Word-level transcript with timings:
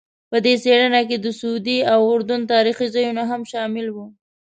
په 0.29 0.37
دې 0.45 0.53
څېړنه 0.63 1.01
کې 1.09 1.17
د 1.19 1.27
سعودي 1.39 1.77
او 1.93 1.99
اردن 2.13 2.41
تاریخي 2.53 2.87
ځایونه 2.95 3.23
هم 3.31 3.41
شامل 3.51 3.87
وو. 3.91 4.05